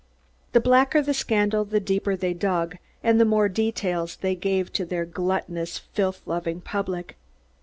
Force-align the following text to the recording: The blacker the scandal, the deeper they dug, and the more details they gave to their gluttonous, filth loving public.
The 0.53 0.59
blacker 0.59 1.03
the 1.03 1.13
scandal, 1.13 1.63
the 1.63 1.79
deeper 1.79 2.15
they 2.15 2.33
dug, 2.33 2.79
and 3.03 3.21
the 3.21 3.23
more 3.23 3.47
details 3.47 4.15
they 4.15 4.33
gave 4.33 4.73
to 4.73 4.83
their 4.83 5.05
gluttonous, 5.05 5.77
filth 5.77 6.23
loving 6.25 6.59
public. 6.59 7.17